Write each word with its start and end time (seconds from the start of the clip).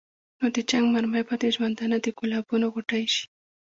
نو 0.39 0.45
د 0.55 0.57
جنګ 0.69 0.85
مرمۍ 0.93 1.23
به 1.27 1.35
د 1.43 1.45
ژوندانه 1.55 1.97
د 2.01 2.07
ګلابونو 2.19 2.65
غوټۍ 2.73 3.03
شي. 3.13 3.23